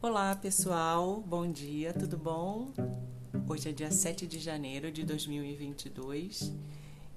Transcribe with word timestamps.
Olá 0.00 0.32
pessoal, 0.36 1.20
bom 1.26 1.50
dia, 1.50 1.92
tudo 1.92 2.16
bom? 2.16 2.72
Hoje 3.48 3.70
é 3.70 3.72
dia 3.72 3.90
7 3.90 4.28
de 4.28 4.38
janeiro 4.38 4.92
de 4.92 5.02
2022 5.02 6.52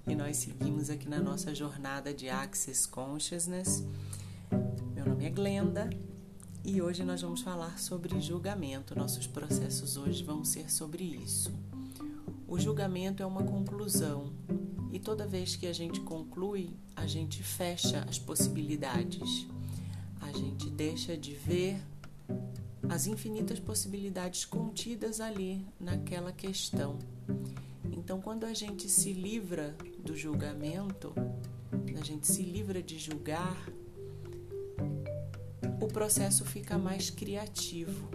e 0.07 0.15
nós 0.15 0.37
seguimos 0.37 0.89
aqui 0.89 1.07
na 1.07 1.19
nossa 1.19 1.53
jornada 1.53 2.11
de 2.11 2.27
Access 2.27 2.87
Consciousness. 2.87 3.85
Meu 4.95 5.05
nome 5.05 5.25
é 5.25 5.29
Glenda 5.29 5.91
e 6.65 6.81
hoje 6.81 7.03
nós 7.03 7.21
vamos 7.21 7.41
falar 7.41 7.77
sobre 7.77 8.19
julgamento. 8.19 8.97
Nossos 8.97 9.27
processos 9.27 9.95
hoje 9.95 10.23
vão 10.23 10.43
ser 10.43 10.71
sobre 10.71 11.03
isso. 11.03 11.53
O 12.47 12.59
julgamento 12.59 13.21
é 13.21 13.25
uma 13.27 13.43
conclusão 13.43 14.33
e 14.91 14.97
toda 14.99 15.27
vez 15.27 15.55
que 15.55 15.67
a 15.67 15.73
gente 15.73 15.99
conclui, 15.99 16.71
a 16.95 17.05
gente 17.05 17.43
fecha 17.43 18.03
as 18.09 18.17
possibilidades. 18.17 19.47
A 20.19 20.31
gente 20.31 20.67
deixa 20.67 21.15
de 21.15 21.35
ver 21.35 21.79
as 22.89 23.07
infinitas 23.07 23.59
possibilidades 23.59 24.45
contidas 24.45 25.19
ali 25.19 25.65
naquela 25.79 26.31
questão. 26.31 26.97
Então, 27.91 28.19
quando 28.19 28.45
a 28.45 28.53
gente 28.53 28.89
se 28.89 29.13
livra 29.13 29.75
do 29.99 30.15
julgamento, 30.15 31.13
a 31.99 32.03
gente 32.03 32.27
se 32.27 32.41
livra 32.41 32.81
de 32.81 32.97
julgar, 32.97 33.57
o 35.79 35.87
processo 35.87 36.43
fica 36.45 36.77
mais 36.77 37.09
criativo, 37.09 38.09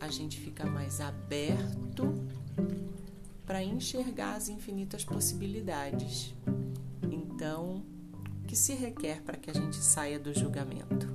a 0.00 0.08
gente 0.08 0.38
fica 0.38 0.64
mais 0.64 1.00
aberto 1.00 2.14
para 3.44 3.62
enxergar 3.62 4.34
as 4.34 4.48
infinitas 4.48 5.04
possibilidades. 5.04 6.32
Então, 7.10 7.84
o 8.42 8.46
que 8.46 8.56
se 8.56 8.74
requer 8.74 9.22
para 9.22 9.36
que 9.36 9.50
a 9.50 9.54
gente 9.54 9.76
saia 9.76 10.18
do 10.18 10.32
julgamento? 10.32 11.08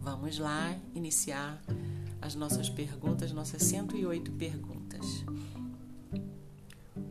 Vamos 0.00 0.38
lá 0.38 0.76
iniciar 0.94 1.62
as 2.22 2.34
nossas 2.34 2.70
perguntas, 2.70 3.32
nossas 3.32 3.62
108 3.64 4.32
perguntas. 4.32 5.04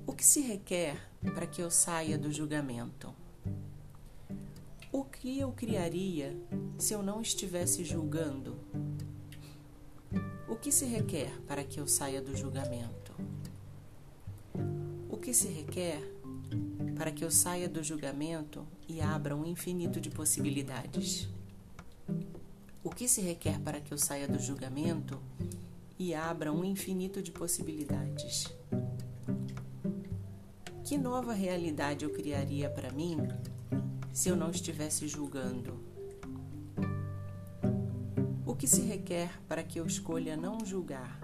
O 0.08 0.14
que 0.14 0.26
se 0.26 0.42
requer 0.42 0.98
para 1.36 1.46
que 1.46 1.62
eu 1.62 1.70
saia 1.70 2.18
do 2.18 2.32
julgamento? 2.32 3.14
O 4.92 5.04
que 5.04 5.40
eu 5.40 5.52
criaria 5.52 6.36
se 6.80 6.94
eu 6.94 7.04
não 7.04 7.22
estivesse 7.22 7.84
julgando? 7.84 8.58
O 10.48 10.56
que 10.56 10.72
se 10.72 10.86
requer 10.86 11.32
para 11.42 11.64
que 11.64 11.80
eu 11.80 11.88
saia 11.88 12.20
do 12.20 12.36
julgamento? 12.36 13.02
que 15.22 15.34
se 15.36 15.48
requer 15.48 16.02
para 16.96 17.12
que 17.12 17.24
eu 17.24 17.30
saia 17.30 17.70
do 17.70 17.84
julgamento 17.84 18.68
e 18.90 19.00
abra 19.00 19.36
um 19.36 19.46
infinito 19.46 20.02
de 20.02 20.10
possibilidades? 20.10 21.30
O 22.84 22.90
que 22.90 23.08
se 23.08 23.22
requer 23.22 23.60
para 23.60 23.80
que 23.80 23.94
eu 23.94 23.98
saia 23.98 24.28
do 24.28 24.40
julgamento 24.40 25.22
e 26.00 26.16
abra 26.16 26.52
um 26.52 26.66
infinito 26.66 27.22
de 27.22 27.32
possibilidades? 27.32 28.52
Que 30.84 30.98
nova 30.98 31.32
realidade 31.32 32.06
eu 32.06 32.10
criaria 32.10 32.72
para 32.72 32.92
mim 32.92 33.20
se 34.12 34.30
eu 34.30 34.36
não 34.36 34.50
estivesse 34.50 35.08
julgando? 35.08 35.80
O 38.48 38.56
que 38.56 38.66
se 38.66 38.82
requer 38.82 39.30
para 39.48 39.62
que 39.62 39.80
eu 39.80 39.86
escolha 39.86 40.36
não 40.36 40.66
julgar? 40.66 41.22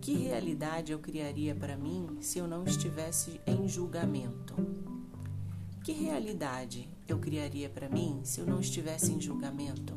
Que 0.00 0.14
realidade 0.14 0.90
eu 0.90 0.98
criaria 0.98 1.54
para 1.54 1.76
mim 1.76 2.18
se 2.20 2.40
eu 2.40 2.48
não 2.48 2.64
estivesse 2.64 3.40
em 3.46 3.68
julgamento? 3.68 4.56
Que 5.84 5.92
realidade 5.92 6.88
eu 7.08 7.18
criaria 7.18 7.70
para 7.70 7.88
mim 7.88 8.20
se 8.22 8.40
eu 8.40 8.46
não 8.46 8.60
estivesse 8.60 9.12
em 9.12 9.20
julgamento? 9.20 9.94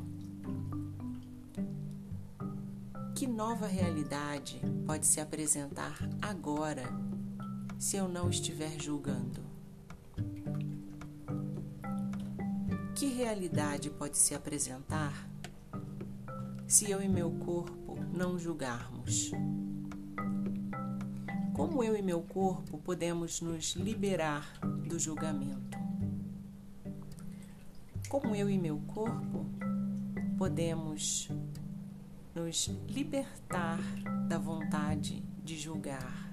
Que 3.13 3.27
nova 3.27 3.67
realidade 3.67 4.59
pode 4.85 5.05
se 5.05 5.19
apresentar 5.19 5.97
agora 6.21 6.83
se 7.77 7.97
eu 7.97 8.07
não 8.07 8.29
estiver 8.29 8.79
julgando? 8.81 9.41
Que 12.95 13.07
realidade 13.07 13.89
pode 13.89 14.17
se 14.17 14.33
apresentar 14.33 15.29
se 16.65 16.89
eu 16.89 17.01
e 17.01 17.09
meu 17.09 17.31
corpo 17.31 17.97
não 18.13 18.39
julgarmos? 18.39 19.31
Como 21.53 21.83
eu 21.83 21.95
e 21.97 22.01
meu 22.01 22.21
corpo 22.21 22.77
podemos 22.77 23.41
nos 23.41 23.75
liberar 23.75 24.57
do 24.87 24.97
julgamento? 24.97 25.70
Como 28.11 28.35
eu 28.35 28.49
e 28.49 28.57
meu 28.57 28.77
corpo 28.93 29.45
podemos 30.37 31.29
nos 32.35 32.69
libertar 32.89 33.79
da 34.27 34.37
vontade 34.37 35.23
de 35.41 35.57
julgar? 35.57 36.29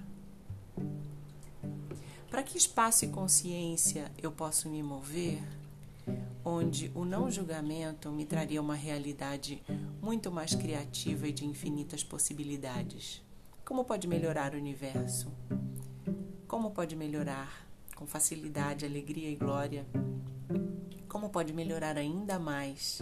Para 2.29 2.43
que 2.43 2.59
espaço 2.59 3.05
e 3.05 3.09
consciência 3.09 4.11
eu 4.21 4.33
posso 4.33 4.69
me 4.69 4.83
mover 4.83 5.41
onde 6.45 6.91
o 6.97 7.05
não 7.05 7.31
julgamento 7.31 8.11
me 8.11 8.27
traria 8.27 8.61
uma 8.61 8.75
realidade 8.75 9.63
muito 10.03 10.33
mais 10.33 10.57
criativa 10.57 11.29
e 11.29 11.33
de 11.33 11.47
infinitas 11.47 12.03
possibilidades? 12.03 13.23
Como 13.65 13.85
pode 13.85 14.09
melhorar 14.09 14.53
o 14.53 14.59
universo? 14.59 15.31
Como 16.49 16.73
pode 16.73 16.97
melhorar 16.97 17.68
com 17.99 18.07
facilidade, 18.07 18.87
alegria 18.87 19.29
e 19.29 19.35
glória? 19.35 19.85
Como 21.09 21.31
pode 21.31 21.53
melhorar 21.53 21.99
ainda 21.99 22.39
mais? 22.39 23.01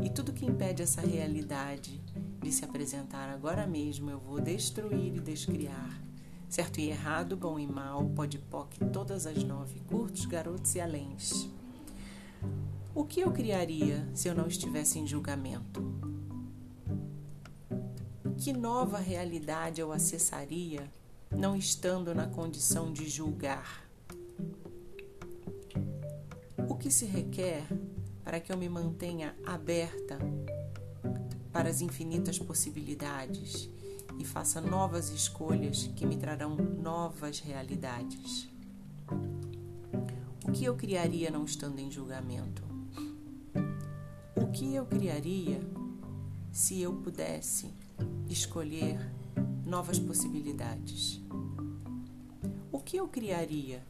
E 0.00 0.08
tudo 0.08 0.32
que 0.32 0.46
impede 0.46 0.80
essa 0.80 1.00
realidade 1.00 2.00
de 2.40 2.52
se 2.52 2.64
apresentar 2.64 3.28
agora 3.28 3.66
mesmo, 3.66 4.08
eu 4.08 4.20
vou 4.20 4.40
destruir 4.40 5.16
e 5.16 5.20
descriar. 5.20 6.00
Certo 6.48 6.78
e 6.78 6.88
errado, 6.88 7.36
bom 7.36 7.58
e 7.58 7.66
mal, 7.66 8.08
pode 8.10 8.38
poc, 8.38 8.78
todas 8.92 9.26
as 9.26 9.42
nove, 9.42 9.80
curtos, 9.80 10.24
garotos 10.24 10.76
e 10.76 10.80
aléns. 10.80 11.50
O 12.94 13.04
que 13.04 13.18
eu 13.18 13.32
criaria 13.32 14.08
se 14.14 14.28
eu 14.28 14.36
não 14.36 14.46
estivesse 14.46 15.00
em 15.00 15.06
julgamento? 15.06 15.84
que 18.38 18.52
nova 18.52 18.98
realidade 18.98 19.80
eu 19.80 19.90
acessaria 19.90 20.88
não 21.30 21.56
estando 21.56 22.14
na 22.14 22.28
condição 22.28 22.92
de 22.92 23.08
julgar? 23.08 23.85
O 26.68 26.76
que 26.76 26.90
se 26.90 27.04
requer 27.04 27.66
para 28.24 28.40
que 28.40 28.52
eu 28.52 28.56
me 28.56 28.68
mantenha 28.68 29.34
aberta 29.44 30.18
para 31.52 31.68
as 31.68 31.80
infinitas 31.80 32.38
possibilidades 32.38 33.68
e 34.18 34.24
faça 34.24 34.60
novas 34.60 35.10
escolhas 35.10 35.90
que 35.96 36.06
me 36.06 36.16
trarão 36.16 36.56
novas 36.56 37.40
realidades? 37.40 38.48
O 40.46 40.52
que 40.52 40.64
eu 40.64 40.74
criaria 40.74 41.30
não 41.30 41.44
estando 41.44 41.78
em 41.78 41.90
julgamento? 41.90 42.62
O 44.34 44.46
que 44.48 44.74
eu 44.74 44.86
criaria 44.86 45.60
se 46.56 46.80
eu 46.80 46.94
pudesse 46.94 47.70
escolher 48.28 48.98
novas 49.66 49.98
possibilidades. 49.98 51.20
O 52.72 52.80
que 52.80 52.96
eu 52.96 53.06
criaria 53.08 53.82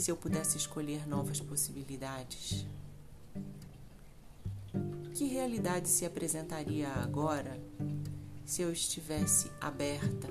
se 0.00 0.10
eu 0.10 0.16
pudesse 0.16 0.56
escolher 0.56 1.06
novas 1.06 1.40
possibilidades? 1.40 2.66
Que 5.14 5.26
realidade 5.26 5.88
se 5.88 6.06
apresentaria 6.06 6.88
agora 6.88 7.60
se 8.44 8.62
eu 8.62 8.72
estivesse 8.72 9.50
aberta? 9.60 10.28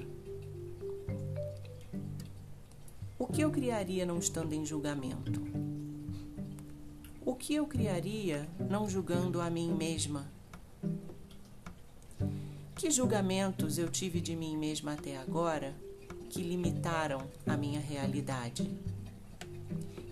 O 3.18 3.28
que 3.28 3.41
eu 3.41 3.52
criaria 3.52 4.06
não 4.06 4.18
estando 4.18 4.53
em 4.53 4.66
julgamento? 4.66 5.41
O 7.24 7.36
que 7.36 7.54
eu 7.54 7.68
criaria 7.68 8.50
não 8.69 8.89
julgando 8.89 9.39
a 9.39 9.50
mim 9.50 9.72
mesma 9.72 10.31
que 12.75 12.89
julgamentos 12.89 13.77
eu 13.77 13.89
tive 13.89 14.22
de 14.22 14.38
mim 14.38 14.57
mesma 14.57 14.94
até 14.94 15.18
agora 15.18 15.75
que 16.30 16.42
limitaram 16.42 17.30
a 17.45 17.57
minha 17.57 17.80
realidade? 17.80 18.72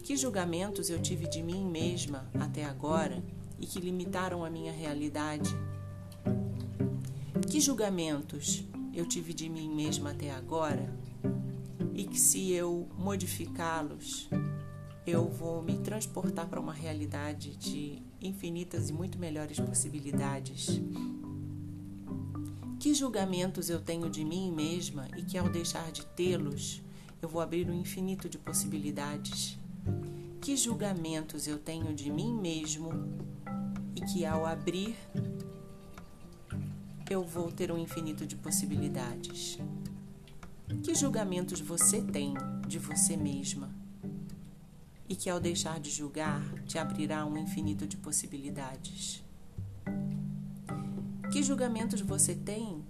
Que 0.07 0.15
julgamentos 0.15 0.89
eu 0.89 1.01
tive 1.01 1.27
de 1.27 1.44
mim 1.44 1.65
mesma 1.65 2.31
até 2.39 2.63
agora 2.63 3.21
e 3.59 3.65
que 3.65 3.77
limitaram 3.77 4.45
a 4.45 4.50
minha 4.50 4.71
realidade? 4.71 5.54
Que 7.51 7.59
julgamentos 7.59 8.63
eu 8.94 9.06
tive 9.06 9.33
de 9.33 9.50
mim 9.50 9.68
mesma 9.68 10.12
até 10.12 10.31
agora 10.31 10.98
e 11.94 12.06
que, 12.06 12.18
se 12.18 12.54
eu 12.54 12.88
modificá-los, 12.98 14.30
eu 15.06 15.27
vou 15.27 15.62
me 15.62 15.77
transportar 15.80 16.48
para 16.48 16.62
uma 16.62 16.74
realidade 16.74 17.57
de 17.57 18.01
infinitas 18.21 18.89
e 18.89 18.94
muito 18.94 19.19
melhores 19.19 19.60
possibilidades? 19.60 20.80
Que 22.80 22.94
julgamentos 22.94 23.69
eu 23.69 23.81
tenho 23.81 24.10
de 24.10 24.24
mim 24.24 24.53
mesma 24.53 25.10
e 25.18 25.24
que, 25.24 25.38
ao 25.38 25.50
deixar 25.50 25.92
de 25.92 26.06
tê-los, 26.06 26.81
eu 27.21 27.27
vou 27.27 27.42
abrir 27.42 27.69
um 27.69 27.77
infinito 27.77 28.30
de 28.30 28.38
possibilidades? 28.38 29.60
Que 30.42 30.56
julgamentos 30.56 31.48
eu 31.48 31.57
tenho 31.57 31.94
de 31.94 32.12
mim 32.12 32.34
mesmo 32.34 32.92
e 33.95 34.01
que, 34.01 34.25
ao 34.25 34.45
abrir 34.45 34.95
eu 37.10 37.24
vou 37.24 37.51
ter 37.51 37.72
um 37.72 37.78
infinito 37.78 38.25
de 38.25 38.36
possibilidades. 38.36 39.57
Que 40.84 40.94
julgamentos 40.94 41.62
você 41.62 42.01
tem 42.01 42.34
de 42.68 42.78
você 42.78 43.16
mesma? 43.16 43.74
E 45.07 45.16
que 45.16 45.30
ao 45.30 45.39
deixar 45.39 45.80
de 45.80 45.89
julgar 45.89 46.42
te 46.66 46.78
abrirá 46.78 47.25
um 47.25 47.38
infinito 47.38 47.88
de 47.88 47.95
possibilidades. 47.95 49.24
Que 51.31 51.42
julgamentos 51.42 52.01
você 52.01 52.36
tem 52.36 52.84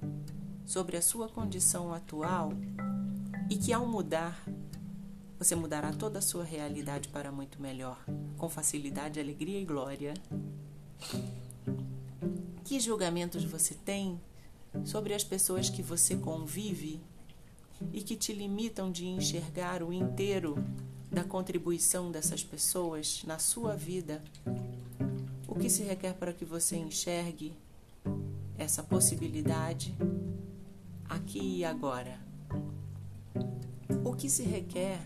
sobre 0.66 0.98
a 0.98 1.02
sua 1.02 1.30
condição 1.30 1.94
atual 1.94 2.52
e 3.50 3.56
que 3.56 3.72
ao 3.72 3.86
mudar 3.86 4.44
você 5.40 5.56
mudará 5.56 5.94
toda 5.94 6.20
a 6.20 6.22
sua 6.22 6.44
realidade 6.44 7.10
para 7.10 7.32
muito 7.32 7.62
melhor, 7.62 8.04
com 8.38 8.50
facilidade, 8.50 9.20
alegria 9.20 9.60
e 9.60 9.66
glória. 9.66 10.14
Que 12.64 12.80
julgamentos 12.80 13.44
você 13.44 13.76
tem 13.76 14.20
sobre 14.84 15.14
as 15.14 15.24
pessoas 15.24 15.70
que 15.70 15.82
você 15.82 16.16
convive 16.16 17.00
e 17.94 18.02
que 18.02 18.16
te 18.16 18.34
limitam 18.34 18.92
de 18.92 19.06
enxergar 19.06 19.84
o 19.84 19.94
inteiro 19.94 20.56
da 21.12 21.24
contribuição 21.24 22.12
dessas 22.12 22.44
pessoas 22.44 23.24
na 23.26 23.38
sua 23.38 23.76
vida? 23.76 24.24
O 25.48 25.56
que 25.56 25.70
se 25.70 25.84
requer 25.84 26.14
para 26.14 26.34
que 26.34 26.46
você 26.46 26.78
enxergue 26.78 27.54
essa 28.58 28.82
possibilidade 28.82 29.96
aqui 31.08 31.60
e 31.60 31.66
agora? 31.66 32.20
O 34.04 34.14
que 34.16 34.30
se 34.30 34.44
requer 34.44 35.00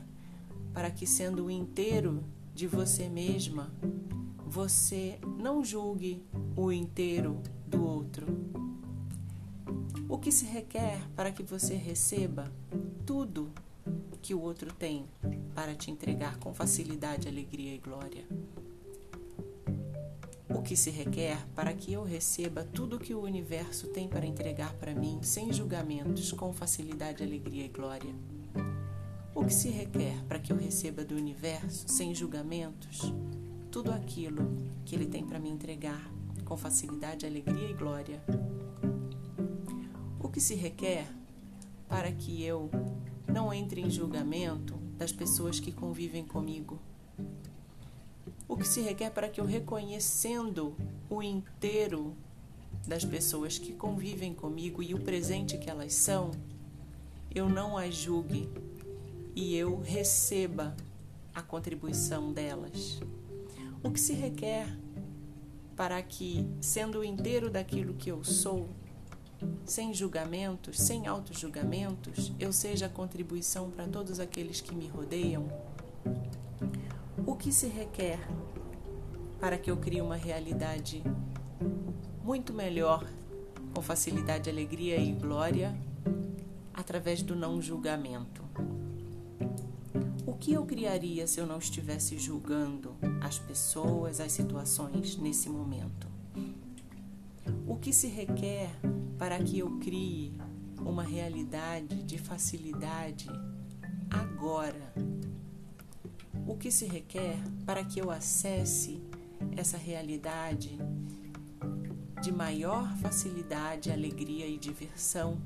para 0.73 0.89
que, 0.91 1.05
sendo 1.05 1.45
o 1.45 1.51
inteiro 1.51 2.23
de 2.53 2.67
você 2.67 3.09
mesma, 3.09 3.71
você 4.45 5.19
não 5.37 5.63
julgue 5.63 6.23
o 6.55 6.71
inteiro 6.71 7.41
do 7.67 7.83
outro. 7.85 8.27
O 10.09 10.17
que 10.17 10.31
se 10.31 10.45
requer 10.45 11.01
para 11.15 11.31
que 11.31 11.41
você 11.41 11.73
receba 11.75 12.51
tudo 13.05 13.49
que 14.21 14.33
o 14.33 14.41
outro 14.41 14.73
tem 14.73 15.05
para 15.55 15.73
te 15.73 15.89
entregar 15.89 16.37
com 16.37 16.53
facilidade, 16.53 17.27
alegria 17.27 17.73
e 17.73 17.77
glória? 17.77 18.25
O 20.49 20.61
que 20.61 20.75
se 20.75 20.91
requer 20.91 21.43
para 21.55 21.73
que 21.73 21.93
eu 21.93 22.03
receba 22.03 22.63
tudo 22.63 22.99
que 22.99 23.13
o 23.13 23.21
universo 23.21 23.87
tem 23.87 24.07
para 24.07 24.25
entregar 24.25 24.73
para 24.73 24.93
mim 24.93 25.19
sem 25.23 25.51
julgamentos, 25.51 26.31
com 26.33 26.53
facilidade, 26.53 27.23
alegria 27.23 27.65
e 27.65 27.69
glória? 27.69 28.13
O 29.41 29.45
que 29.45 29.53
se 29.55 29.69
requer 29.69 30.23
para 30.25 30.37
que 30.37 30.53
eu 30.53 30.55
receba 30.55 31.03
do 31.03 31.15
universo, 31.15 31.89
sem 31.89 32.13
julgamentos, 32.13 33.11
tudo 33.71 33.91
aquilo 33.91 34.55
que 34.85 34.93
ele 34.93 35.07
tem 35.07 35.25
para 35.25 35.39
me 35.39 35.49
entregar 35.49 36.13
com 36.45 36.55
facilidade, 36.55 37.25
alegria 37.25 37.71
e 37.71 37.73
glória? 37.73 38.21
O 40.19 40.29
que 40.29 40.39
se 40.39 40.53
requer 40.53 41.11
para 41.89 42.11
que 42.11 42.43
eu 42.43 42.69
não 43.27 43.51
entre 43.51 43.81
em 43.81 43.89
julgamento 43.89 44.75
das 44.95 45.11
pessoas 45.11 45.59
que 45.59 45.71
convivem 45.71 46.23
comigo? 46.23 46.79
O 48.47 48.55
que 48.55 48.67
se 48.67 48.79
requer 48.81 49.09
para 49.09 49.27
que 49.27 49.41
eu, 49.41 49.45
reconhecendo 49.45 50.75
o 51.09 51.23
inteiro 51.23 52.15
das 52.87 53.03
pessoas 53.03 53.57
que 53.57 53.73
convivem 53.73 54.35
comigo 54.35 54.83
e 54.83 54.93
o 54.93 54.99
presente 54.99 55.57
que 55.57 55.67
elas 55.67 55.95
são, 55.95 56.29
eu 57.33 57.49
não 57.49 57.75
as 57.75 57.95
julgue 57.95 58.47
e 59.35 59.55
eu 59.55 59.79
receba 59.79 60.75
a 61.33 61.41
contribuição 61.41 62.33
delas. 62.33 62.99
O 63.83 63.91
que 63.91 63.99
se 63.99 64.13
requer 64.13 64.67
para 65.75 66.01
que, 66.01 66.45
sendo 66.59 66.99
o 66.99 67.03
inteiro 67.03 67.49
daquilo 67.49 67.93
que 67.93 68.11
eu 68.11 68.23
sou, 68.23 68.69
sem 69.65 69.93
julgamentos, 69.93 70.79
sem 70.79 71.07
auto-julgamentos, 71.07 72.31
eu 72.39 72.53
seja 72.53 72.85
a 72.85 72.89
contribuição 72.89 73.71
para 73.71 73.87
todos 73.87 74.19
aqueles 74.19 74.61
que 74.61 74.75
me 74.75 74.87
rodeiam? 74.87 75.47
O 77.25 77.35
que 77.35 77.51
se 77.51 77.67
requer 77.67 78.19
para 79.39 79.57
que 79.57 79.71
eu 79.71 79.77
crie 79.77 80.01
uma 80.01 80.15
realidade 80.15 81.01
muito 82.23 82.53
melhor, 82.53 83.09
com 83.73 83.81
facilidade, 83.81 84.49
alegria 84.49 84.97
e 84.97 85.11
glória, 85.11 85.75
através 86.73 87.23
do 87.23 87.35
não 87.35 87.59
julgamento? 87.61 88.40
Que 90.41 90.53
eu 90.53 90.65
criaria 90.65 91.27
se 91.27 91.39
eu 91.39 91.45
não 91.45 91.59
estivesse 91.59 92.17
julgando 92.17 92.95
as 93.21 93.37
pessoas, 93.37 94.19
as 94.19 94.31
situações 94.31 95.15
nesse 95.15 95.47
momento? 95.47 96.07
O 97.67 97.77
que 97.77 97.93
se 97.93 98.07
requer 98.07 98.71
para 99.19 99.37
que 99.37 99.59
eu 99.59 99.77
crie 99.77 100.33
uma 100.79 101.03
realidade 101.03 102.01
de 102.01 102.17
facilidade 102.17 103.29
agora? 104.09 104.91
O 106.47 106.57
que 106.57 106.71
se 106.71 106.85
requer 106.87 107.37
para 107.63 107.85
que 107.85 108.01
eu 108.01 108.09
acesse 108.09 108.99
essa 109.55 109.77
realidade 109.77 110.75
de 112.19 112.31
maior 112.31 112.91
facilidade, 112.97 113.91
alegria 113.91 114.47
e 114.47 114.57
diversão 114.57 115.39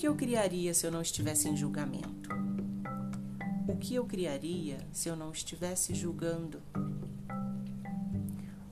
que 0.00 0.08
eu 0.08 0.14
criaria 0.14 0.72
se 0.72 0.86
eu 0.86 0.90
não 0.90 1.02
estivesse 1.02 1.46
em 1.46 1.54
julgamento? 1.54 2.30
O 3.68 3.76
que 3.76 3.96
eu 3.96 4.06
criaria 4.06 4.78
se 4.90 5.10
eu 5.10 5.14
não 5.14 5.30
estivesse 5.30 5.94
julgando? 5.94 6.62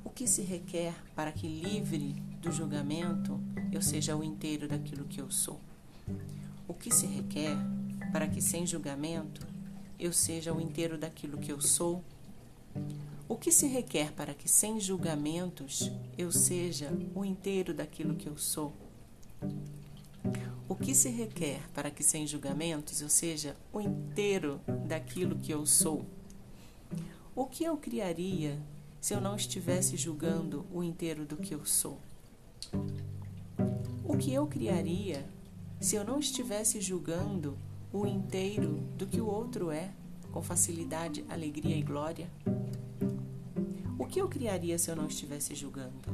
O 0.03 0.09
que 0.09 0.27
se 0.27 0.41
requer 0.41 0.95
para 1.15 1.31
que, 1.31 1.47
livre 1.47 2.15
do 2.41 2.51
julgamento, 2.51 3.39
eu 3.71 3.83
seja 3.83 4.17
o 4.17 4.25
inteiro 4.25 4.67
daquilo 4.67 5.05
que 5.05 5.21
eu 5.21 5.31
sou? 5.31 5.61
O 6.67 6.73
que 6.73 6.91
se 6.91 7.05
requer 7.05 7.59
para 8.11 8.27
que, 8.27 8.41
sem 8.41 8.67
julgamento, 8.67 9.47
eu 10.01 10.15
seja 10.15 10.55
o 10.55 10.59
inteiro 10.59 10.97
daquilo 10.97 11.37
que 11.37 11.53
eu 11.53 11.61
sou? 11.61 12.03
O 13.29 13.37
que 13.37 13.53
se 13.53 13.67
requer 13.67 14.13
para 14.13 14.33
que, 14.33 14.49
sem 14.49 14.81
julgamentos, 14.81 15.93
eu 16.17 16.33
seja 16.33 16.91
o 17.15 17.23
inteiro 17.23 17.75
daquilo 17.75 18.17
que 18.17 18.31
eu 18.31 18.39
sou? 18.39 18.73
O 20.69 20.75
que 20.75 20.94
se 20.94 21.09
requer 21.09 21.61
para 21.73 21.91
que, 21.91 22.03
sem 22.03 22.26
julgamentos, 22.26 23.00
eu 23.00 23.09
seja 23.09 23.56
o 23.73 23.81
inteiro 23.81 24.61
daquilo 24.87 25.38
que 25.38 25.50
eu 25.50 25.65
sou? 25.65 26.05
O 27.35 27.47
que 27.47 27.64
eu 27.64 27.76
criaria 27.76 28.59
se 29.00 29.14
eu 29.14 29.21
não 29.21 29.37
estivesse 29.37 29.97
julgando 29.97 30.66
o 30.73 30.83
inteiro 30.83 31.25
do 31.25 31.37
que 31.37 31.54
eu 31.54 31.64
sou? 31.64 31.99
O 34.04 34.16
que 34.16 34.33
eu 34.33 34.47
criaria 34.47 35.25
se 35.81 35.97
eu 35.97 36.04
não 36.04 36.19
estivesse 36.19 36.81
julgando 36.81 37.57
o 37.93 38.07
inteiro 38.07 38.83
do 38.97 39.07
que 39.07 39.21
o 39.21 39.26
outro 39.26 39.71
é, 39.71 39.90
com 40.33 40.43
facilidade, 40.43 41.25
alegria 41.28 41.76
e 41.76 41.83
glória? 41.83 42.31
O 43.99 44.04
que 44.04 44.21
eu 44.21 44.28
criaria 44.28 44.78
se 44.78 44.90
eu 44.90 44.97
não 44.97 45.07
estivesse 45.07 45.54
julgando? 45.54 46.09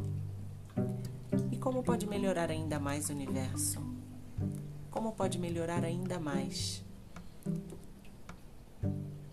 E 1.51 1.57
como 1.57 1.83
pode 1.83 2.07
melhorar 2.07 2.51
ainda 2.51 2.79
mais 2.79 3.09
o 3.09 3.13
universo? 3.13 3.84
Como 4.95 5.11
pode 5.11 5.41
melhorar 5.41 5.85
ainda 5.85 6.21
mais. 6.21 6.85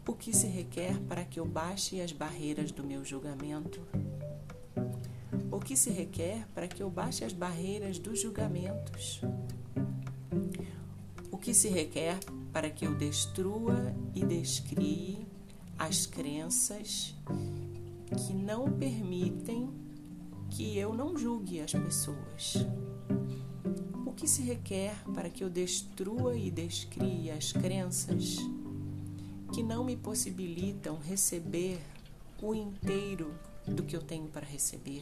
O 0.08 0.14
que 0.14 0.36
se 0.36 0.48
requer 0.48 1.00
para 1.02 1.24
que 1.24 1.40
eu 1.40 1.46
baixe 1.46 2.02
as 2.02 2.12
barreiras 2.12 2.72
do 2.72 2.84
meu 2.84 3.06
julgamento? 3.06 3.80
O 5.52 5.60
que 5.60 5.76
se 5.78 5.92
requer 5.92 6.48
para 6.56 6.68
que 6.68 6.82
eu 6.82 6.90
baixe 6.90 7.24
as 7.24 7.32
barreiras 7.32 8.00
dos 8.00 8.20
julgamentos? 8.20 9.22
O 11.30 11.38
que 11.38 11.54
se 11.54 11.70
requer 11.70 12.18
para 12.52 12.72
que 12.72 12.88
eu 12.88 12.96
destrua 12.96 13.94
e 14.16 14.26
descrie 14.26 15.28
as 15.78 16.08
crenças 16.08 17.14
que 18.18 18.34
não 18.34 18.72
permitem 18.72 19.70
que 20.50 20.76
eu 20.76 20.92
não 20.96 21.16
julgue 21.16 21.62
as 21.62 21.72
pessoas? 21.72 22.66
O 24.12 24.14
que 24.14 24.28
se 24.28 24.42
requer 24.42 24.94
para 25.16 25.30
que 25.30 25.42
eu 25.42 25.50
destrua 25.50 26.36
e 26.36 26.52
descrie 26.52 27.32
as 27.32 27.54
crenças 27.54 28.36
que 29.54 29.64
não 29.64 29.86
me 29.86 29.96
possibilitam 29.96 30.98
receber 30.98 31.80
o 32.42 32.54
inteiro 32.54 33.34
do 33.66 33.84
que 33.84 33.96
eu 33.96 34.02
tenho 34.02 34.28
para 34.28 34.46
receber? 34.46 35.02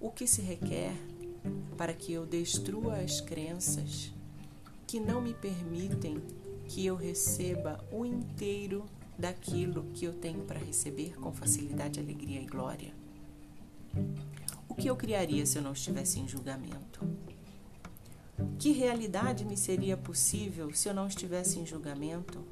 O 0.00 0.10
que 0.10 0.26
se 0.26 0.40
requer 0.40 0.94
para 1.76 1.92
que 1.92 2.14
eu 2.14 2.24
destrua 2.24 2.96
as 2.96 3.20
crenças 3.20 4.10
que 4.86 4.98
não 4.98 5.20
me 5.20 5.34
permitem 5.34 6.22
que 6.66 6.86
eu 6.86 6.96
receba 6.96 7.84
o 7.92 8.06
inteiro 8.06 8.86
daquilo 9.18 9.84
que 9.92 10.06
eu 10.06 10.14
tenho 10.14 10.40
para 10.44 10.58
receber 10.58 11.14
com 11.20 11.30
facilidade, 11.30 12.00
alegria 12.00 12.40
e 12.40 12.46
glória? 12.46 12.94
O 14.66 14.74
que 14.74 14.88
eu 14.88 14.96
criaria 14.96 15.44
se 15.44 15.58
eu 15.58 15.62
não 15.62 15.74
estivesse 15.74 16.18
em 16.18 16.26
julgamento? 16.26 17.06
Que 18.58 18.72
realidade 18.72 19.44
me 19.44 19.56
seria 19.56 19.96
possível 19.96 20.72
se 20.74 20.88
eu 20.88 20.94
não 20.94 21.06
estivesse 21.06 21.58
em 21.58 21.66
julgamento? 21.66 22.44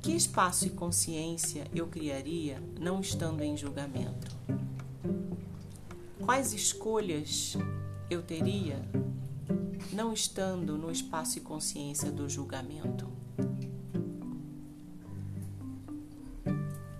Que 0.00 0.12
espaço 0.12 0.66
e 0.66 0.70
consciência 0.70 1.66
eu 1.74 1.86
criaria 1.86 2.62
não 2.80 3.00
estando 3.00 3.42
em 3.42 3.56
julgamento? 3.56 4.38
quais 6.28 6.52
escolhas 6.52 7.56
eu 8.10 8.22
teria 8.22 8.84
não 9.94 10.12
estando 10.12 10.76
no 10.76 10.90
espaço 10.90 11.38
e 11.38 11.40
consciência 11.40 12.12
do 12.12 12.28
julgamento? 12.28 13.08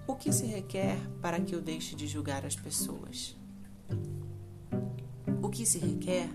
O 0.06 0.14
que 0.14 0.32
se 0.32 0.46
requer 0.46 0.96
para 1.20 1.38
que 1.38 1.54
eu 1.54 1.60
deixe 1.60 1.94
de 1.94 2.06
julgar 2.06 2.46
as 2.46 2.56
pessoas? 2.56 3.36
O 5.42 5.50
que 5.50 5.66
se 5.66 5.78
requer 5.78 6.30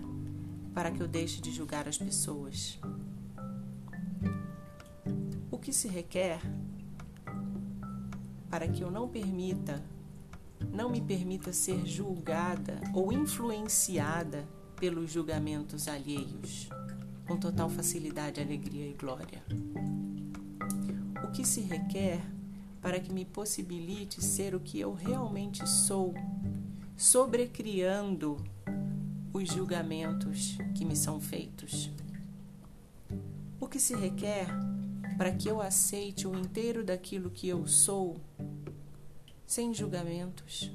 para 0.74 0.90
que 0.90 1.00
eu 1.00 1.06
deixe 1.06 1.40
de 1.40 1.52
julgar 1.52 1.86
as 1.86 1.96
pessoas? 1.96 2.78
O 5.50 5.56
que 5.56 5.72
se 5.72 5.86
requer 5.86 6.40
para 8.50 8.66
que 8.66 8.82
eu 8.82 8.90
não 8.90 9.08
permita, 9.08 9.82
não 10.72 10.90
me 10.90 11.00
permita 11.00 11.52
ser 11.52 11.86
julgada 11.86 12.80
ou 12.92 13.12
influenciada 13.12 14.46
pelos 14.76 15.12
julgamentos 15.12 15.86
alheios, 15.86 16.68
com 17.26 17.38
total 17.38 17.70
facilidade, 17.70 18.40
alegria 18.40 18.88
e 18.88 18.94
glória? 18.94 19.42
O 21.22 21.30
que 21.30 21.46
se 21.46 21.60
requer 21.60 22.20
para 22.82 22.98
que 22.98 23.12
me 23.12 23.24
possibilite 23.24 24.22
ser 24.22 24.54
o 24.54 24.60
que 24.60 24.80
eu 24.80 24.92
realmente 24.92 25.66
sou, 25.68 26.12
sobrecriando 26.96 28.36
os 29.34 29.48
julgamentos 29.48 30.56
que 30.76 30.84
me 30.84 30.94
são 30.94 31.20
feitos? 31.20 31.90
O 33.60 33.66
que 33.66 33.80
se 33.80 33.92
requer 33.92 34.46
para 35.18 35.32
que 35.32 35.48
eu 35.48 35.60
aceite 35.60 36.28
o 36.28 36.38
inteiro 36.38 36.84
daquilo 36.84 37.32
que 37.32 37.48
eu 37.48 37.66
sou, 37.66 38.20
sem 39.44 39.74
julgamentos? 39.74 40.70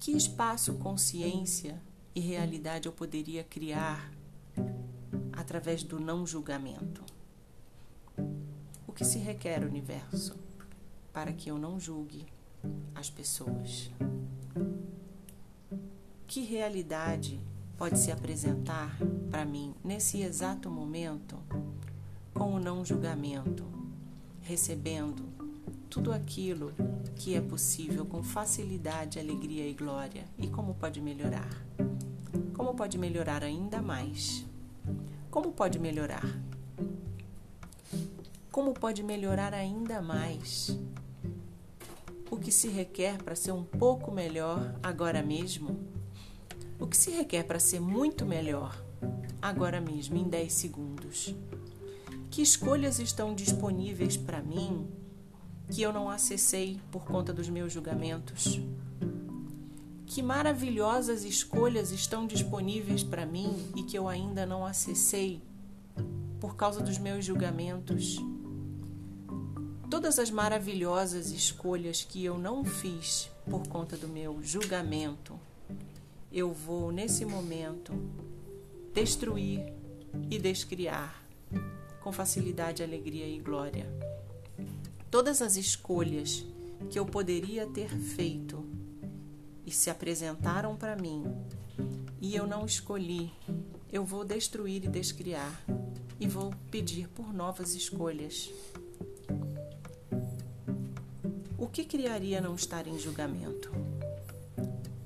Que 0.00 0.12
espaço, 0.12 0.74
consciência 0.78 1.82
e 2.14 2.20
realidade 2.20 2.86
eu 2.86 2.92
poderia 2.92 3.44
criar 3.44 4.10
através 5.34 5.82
do 5.82 6.00
não 6.00 6.26
julgamento? 6.26 7.04
O 8.86 8.92
que 8.92 9.04
se 9.04 9.18
requer, 9.18 9.62
universo, 9.66 10.34
para 11.12 11.30
que 11.30 11.50
eu 11.50 11.58
não 11.58 11.78
julgue 11.78 12.24
as 12.94 13.10
pessoas? 13.10 13.90
Que 16.26 16.40
realidade 16.40 17.38
pode 17.76 17.98
se 17.98 18.10
apresentar 18.10 18.96
para 19.30 19.44
mim 19.44 19.74
nesse 19.84 20.22
exato 20.22 20.70
momento 20.70 21.36
com 22.32 22.54
o 22.54 22.58
não 22.58 22.84
julgamento, 22.84 23.64
recebendo 24.40 25.22
tudo 25.88 26.12
aquilo 26.12 26.72
que 27.14 27.34
é 27.36 27.40
possível 27.40 28.04
com 28.04 28.22
facilidade, 28.22 29.18
alegria 29.18 29.68
e 29.68 29.74
glória? 29.74 30.24
E 30.38 30.48
como 30.48 30.74
pode 30.74 31.00
melhorar? 31.00 31.48
Como 32.54 32.74
pode 32.74 32.98
melhorar 32.98 33.44
ainda 33.44 33.80
mais? 33.80 34.44
Como 35.30 35.52
pode 35.52 35.78
melhorar? 35.78 36.24
Como 38.50 38.72
pode 38.72 39.02
melhorar 39.02 39.52
ainda 39.52 40.00
mais? 40.00 40.76
O 42.30 42.36
que 42.36 42.50
se 42.50 42.68
requer 42.68 43.22
para 43.22 43.36
ser 43.36 43.52
um 43.52 43.62
pouco 43.62 44.10
melhor 44.10 44.74
agora 44.82 45.22
mesmo? 45.22 45.93
O 46.78 46.86
que 46.86 46.96
se 46.96 47.10
requer 47.10 47.44
para 47.44 47.60
ser 47.60 47.80
muito 47.80 48.26
melhor 48.26 48.76
agora 49.40 49.80
mesmo, 49.80 50.16
em 50.16 50.24
10 50.24 50.52
segundos? 50.52 51.34
Que 52.30 52.42
escolhas 52.42 52.98
estão 52.98 53.34
disponíveis 53.34 54.16
para 54.16 54.42
mim 54.42 54.88
que 55.70 55.82
eu 55.82 55.92
não 55.92 56.10
acessei 56.10 56.80
por 56.90 57.04
conta 57.04 57.32
dos 57.32 57.48
meus 57.48 57.72
julgamentos? 57.72 58.60
Que 60.04 60.20
maravilhosas 60.20 61.24
escolhas 61.24 61.92
estão 61.92 62.26
disponíveis 62.26 63.02
para 63.02 63.24
mim 63.24 63.56
e 63.76 63.82
que 63.82 63.96
eu 63.96 64.08
ainda 64.08 64.44
não 64.44 64.66
acessei 64.66 65.40
por 66.40 66.56
causa 66.56 66.80
dos 66.80 66.98
meus 66.98 67.24
julgamentos? 67.24 68.18
Todas 69.88 70.18
as 70.18 70.30
maravilhosas 70.30 71.30
escolhas 71.30 72.02
que 72.02 72.24
eu 72.24 72.36
não 72.36 72.64
fiz 72.64 73.30
por 73.48 73.66
conta 73.68 73.96
do 73.96 74.08
meu 74.08 74.42
julgamento, 74.42 75.38
eu 76.34 76.52
vou 76.52 76.90
nesse 76.90 77.24
momento 77.24 77.92
destruir 78.92 79.72
e 80.28 80.36
descriar 80.36 81.24
com 82.00 82.10
facilidade, 82.10 82.82
alegria 82.82 83.24
e 83.24 83.38
glória. 83.38 83.86
Todas 85.12 85.40
as 85.40 85.56
escolhas 85.56 86.44
que 86.90 86.98
eu 86.98 87.06
poderia 87.06 87.68
ter 87.68 87.88
feito 87.88 88.66
e 89.64 89.70
se 89.70 89.88
apresentaram 89.88 90.76
para 90.76 90.96
mim 90.96 91.24
e 92.20 92.34
eu 92.34 92.48
não 92.48 92.66
escolhi, 92.66 93.32
eu 93.92 94.04
vou 94.04 94.24
destruir 94.24 94.84
e 94.84 94.88
descriar 94.88 95.64
e 96.18 96.26
vou 96.26 96.52
pedir 96.68 97.08
por 97.10 97.32
novas 97.32 97.76
escolhas. 97.76 98.50
O 101.56 101.68
que 101.68 101.84
criaria 101.84 102.40
não 102.40 102.56
estar 102.56 102.88
em 102.88 102.98
julgamento? 102.98 103.83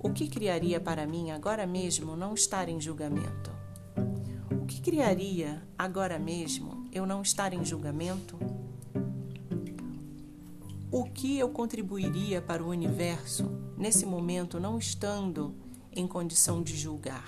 O 0.09 0.13
que 0.15 0.27
criaria 0.27 0.81
para 0.81 1.07
mim 1.07 1.33
agora 1.33 1.67
mesmo 1.67 2.17
não 2.17 2.33
estar 2.33 2.67
em 2.67 2.81
julgamento? 2.81 3.53
O 4.51 4.65
que 4.65 4.81
criaria 4.81 5.63
agora 5.77 6.19
mesmo 6.19 6.89
eu 6.91 7.05
não 7.05 7.21
estar 7.21 7.53
em 7.53 7.63
julgamento? 7.63 8.39
O 10.91 11.05
que 11.05 11.39
eu 11.39 11.51
contribuiria 11.51 12.41
para 12.41 12.65
o 12.65 12.69
universo 12.69 13.51
nesse 13.77 14.07
momento 14.07 14.59
não 14.59 14.79
estando 14.79 15.55
em 15.93 16.07
condição 16.07 16.63
de 16.63 16.75
julgar? 16.75 17.27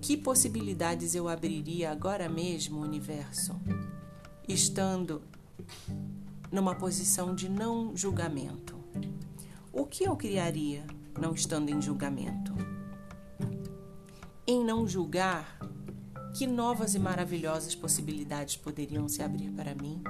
Que 0.00 0.16
possibilidades 0.16 1.16
eu 1.16 1.28
abriria 1.28 1.90
agora 1.90 2.28
mesmo, 2.28 2.80
universo, 2.80 3.60
estando 4.48 5.22
numa 6.52 6.76
posição 6.76 7.34
de 7.34 7.48
não 7.48 7.96
julgamento? 7.96 8.71
O 9.74 9.86
que 9.86 10.04
eu 10.04 10.14
criaria 10.14 10.84
não 11.18 11.32
estando 11.32 11.70
em 11.70 11.80
julgamento? 11.80 12.52
Em 14.46 14.62
não 14.62 14.86
julgar, 14.86 15.58
que 16.36 16.46
novas 16.46 16.94
e 16.94 16.98
maravilhosas 16.98 17.74
possibilidades 17.74 18.54
poderiam 18.54 19.08
se 19.08 19.22
abrir 19.22 19.50
para 19.52 19.74
mim? 19.74 20.02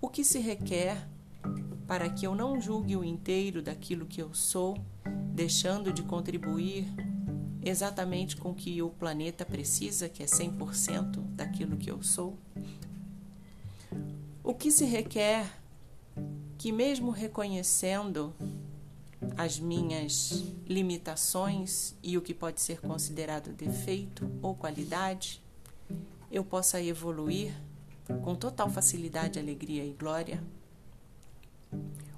O 0.00 0.08
que 0.08 0.24
se 0.24 0.40
requer 0.40 1.08
para 1.86 2.10
que 2.10 2.26
eu 2.26 2.34
não 2.34 2.60
julgue 2.60 2.96
o 2.96 3.04
inteiro 3.04 3.62
daquilo 3.62 4.04
que 4.04 4.20
eu 4.20 4.34
sou, 4.34 4.76
deixando 5.32 5.92
de 5.92 6.02
contribuir 6.02 6.84
exatamente 7.62 8.36
com 8.36 8.50
o 8.50 8.54
que 8.54 8.82
o 8.82 8.90
planeta 8.90 9.44
precisa, 9.44 10.08
que 10.08 10.20
é 10.20 10.26
100% 10.26 11.20
daquilo 11.28 11.76
que 11.76 11.92
eu 11.92 12.02
sou? 12.02 12.36
O 14.42 14.52
que 14.52 14.72
se 14.72 14.84
requer 14.84 15.46
que, 16.66 16.72
mesmo 16.72 17.12
reconhecendo 17.12 18.34
as 19.36 19.56
minhas 19.56 20.42
limitações 20.66 21.94
e 22.02 22.18
o 22.18 22.20
que 22.20 22.34
pode 22.34 22.60
ser 22.60 22.80
considerado 22.80 23.52
defeito 23.52 24.28
ou 24.42 24.52
qualidade, 24.52 25.40
eu 26.28 26.44
possa 26.44 26.82
evoluir 26.82 27.54
com 28.24 28.34
total 28.34 28.68
facilidade, 28.68 29.38
alegria 29.38 29.84
e 29.84 29.92
glória? 29.92 30.42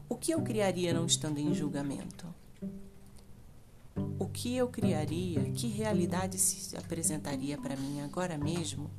O 0.09 0.17
que 0.17 0.33
eu 0.33 0.41
criaria 0.41 0.95
não 0.95 1.05
estando 1.05 1.37
em 1.37 1.53
julgamento? 1.53 2.27
O 4.19 4.27
que 4.29 4.57
eu 4.57 4.69
criaria, 4.69 5.43
que 5.51 5.67
realidade 5.67 6.39
se 6.39 6.75
apresentaria 6.75 7.59
para 7.59 7.77
mim 7.77 8.01
agora 8.01 8.39
mesmo, 8.39 8.91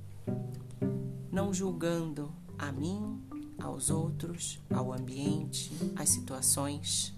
não 1.32 1.52
julgando 1.52 2.32
a 2.56 2.72
mim, 2.72 3.20
aos 3.62 3.90
outros, 3.90 4.60
ao 4.70 4.94
ambiente, 4.94 5.72
às 5.96 6.10
situações? 6.10 7.16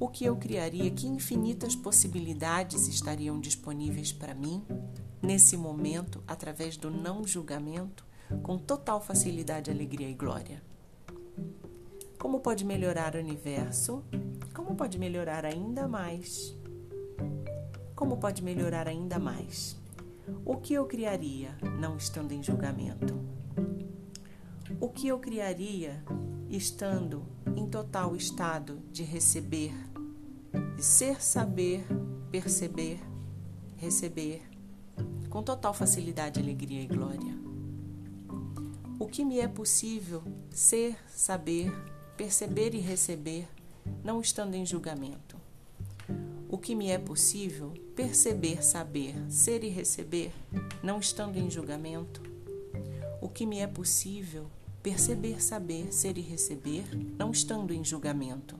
o 0.00 0.08
que 0.08 0.24
eu 0.24 0.36
criaria, 0.36 0.90
que 0.90 1.08
infinitas 1.08 1.74
possibilidades 1.74 2.86
estariam 2.86 3.40
disponíveis 3.40 4.12
para 4.12 4.34
mim 4.34 4.64
nesse 5.20 5.56
momento, 5.56 6.22
através 6.26 6.76
do 6.76 6.90
não 6.90 7.26
julgamento, 7.26 8.06
com 8.42 8.56
total 8.56 9.00
facilidade, 9.00 9.70
alegria 9.70 10.08
e 10.08 10.14
glória. 10.14 10.62
Como 12.18 12.38
pode 12.40 12.64
melhorar 12.64 13.16
o 13.16 13.18
universo? 13.18 14.04
Como 14.54 14.76
pode 14.76 14.98
melhorar 14.98 15.44
ainda 15.44 15.88
mais? 15.88 16.54
Como 17.96 18.18
pode 18.18 18.42
melhorar 18.42 18.86
ainda 18.86 19.18
mais? 19.18 19.76
O 20.44 20.56
que 20.56 20.74
eu 20.74 20.86
criaria 20.86 21.56
não 21.80 21.96
estando 21.96 22.32
em 22.32 22.42
julgamento? 22.42 23.18
O 24.80 24.88
que 24.88 25.08
eu 25.08 25.18
criaria 25.18 26.04
estando 26.50 27.24
em 27.56 27.66
total 27.66 28.14
estado 28.14 28.80
de 28.92 29.02
receber, 29.02 29.72
de 30.76 30.84
ser, 30.84 31.22
saber, 31.22 31.84
perceber, 32.30 33.00
receber, 33.76 34.42
com 35.30 35.42
total 35.42 35.72
facilidade, 35.72 36.38
alegria 36.38 36.82
e 36.82 36.86
glória. 36.86 37.36
O 38.98 39.06
que 39.06 39.24
me 39.24 39.40
é 39.40 39.48
possível 39.48 40.22
ser, 40.50 40.96
saber, 41.08 41.72
perceber 42.16 42.74
e 42.74 42.78
receber, 42.78 43.48
não 44.04 44.20
estando 44.20 44.54
em 44.54 44.66
julgamento. 44.66 45.36
O 46.48 46.56
que 46.56 46.74
me 46.74 46.90
é 46.90 46.98
possível 46.98 47.72
perceber, 47.96 48.62
saber, 48.62 49.14
ser 49.30 49.64
e 49.64 49.68
receber, 49.68 50.32
não 50.82 50.98
estando 50.98 51.36
em 51.36 51.50
julgamento. 51.50 52.22
O 53.20 53.28
que 53.28 53.44
me 53.44 53.58
é 53.58 53.66
possível 53.66 54.46
perceber, 54.82 55.42
saber, 55.42 55.92
ser 55.92 56.16
e 56.18 56.20
receber, 56.20 56.84
não 57.18 57.30
estando 57.30 57.72
em 57.72 57.84
julgamento. 57.84 58.56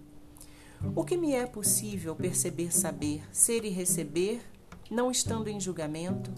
O 0.95 1.05
que 1.05 1.17
me 1.17 1.33
é 1.33 1.47
possível 1.47 2.15
perceber, 2.15 2.73
saber, 2.73 3.23
ser 3.33 3.65
e 3.65 3.69
receber, 3.69 4.41
não 4.91 5.11
estando 5.11 5.49
em 5.49 5.61
julgamento? 5.61 6.33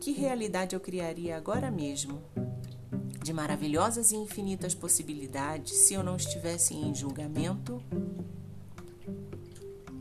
Que 0.00 0.12
realidade 0.12 0.74
eu 0.74 0.80
criaria 0.80 1.36
agora 1.36 1.70
mesmo? 1.70 2.22
De 3.22 3.32
maravilhosas 3.32 4.10
e 4.10 4.16
infinitas 4.16 4.74
possibilidades 4.74 5.72
se 5.72 5.94
eu 5.94 6.02
não 6.02 6.16
estivesse 6.16 6.74
em 6.74 6.94
julgamento? 6.94 7.82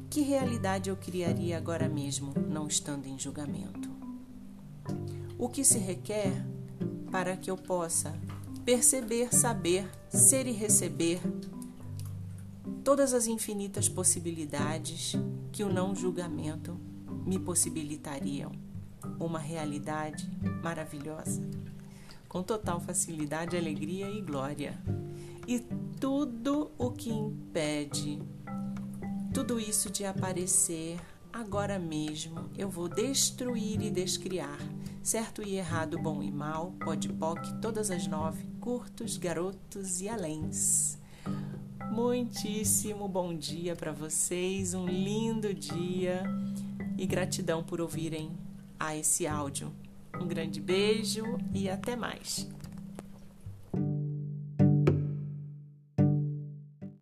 Que 0.10 0.22
realidade 0.22 0.90
eu 0.90 0.98
criaria 0.98 1.58
agora 1.58 1.88
mesmo, 1.88 2.34
não 2.50 2.68
estando 2.68 3.06
em 3.06 3.18
julgamento? 3.18 3.90
O 5.38 5.48
que 5.48 5.64
se 5.64 5.78
requer 5.78 6.46
para 7.12 7.36
que 7.36 7.52
eu 7.52 7.58
possa 7.58 8.18
perceber, 8.64 9.34
saber, 9.34 9.90
ser 10.10 10.48
e 10.48 10.52
receber 10.52 11.20
todas 12.84 13.14
as 13.14 13.28
infinitas 13.28 13.90
possibilidades 13.90 15.14
que 15.52 15.64
o 15.64 15.72
não 15.72 15.94
julgamento 15.94 16.80
me 17.26 17.38
possibilitariam? 17.38 18.52
Uma 19.20 19.40
realidade 19.40 20.30
maravilhosa, 20.64 21.42
com 22.30 22.42
total 22.42 22.80
facilidade, 22.80 23.58
alegria 23.58 24.10
e 24.10 24.22
glória. 24.22 24.80
E 25.48 25.60
tudo 26.00 26.72
o 26.78 26.92
que 26.92 27.12
impede 27.12 28.22
tudo 29.34 29.60
isso 29.60 29.90
de 29.90 30.06
aparecer 30.06 31.00
agora 31.32 31.80
mesmo, 31.80 32.50
eu 32.58 32.70
vou 32.70 32.90
destruir 32.90 33.82
e 33.82 33.90
descriar. 33.90 34.58
Certo 35.04 35.42
e 35.42 35.56
errado, 35.56 35.98
bom 35.98 36.22
e 36.22 36.32
mal, 36.32 36.74
pode 36.74 37.10
poc, 37.10 37.40
todas 37.60 37.90
as 37.90 38.06
nove, 38.06 38.46
curtos, 38.60 39.18
garotos 39.18 40.00
e 40.00 40.08
aléns. 40.08 40.96
Muitíssimo 41.92 43.08
bom 43.08 43.36
dia 43.36 43.76
para 43.76 43.92
vocês, 43.92 44.76
um 44.76 44.86
lindo 44.86 45.56
dia 45.56 46.22
e 47.00 47.08
gratidão 47.08 47.64
por 47.64 47.82
ouvirem 47.82 48.32
a 48.80 48.96
esse 48.96 49.26
áudio. 49.26 49.74
Um 50.22 50.28
grande 50.28 50.62
beijo 50.62 51.26
e 51.52 51.68
até 51.68 51.96
mais. 51.96 52.48